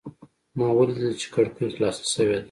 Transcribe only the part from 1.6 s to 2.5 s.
خلاصه شوې ده.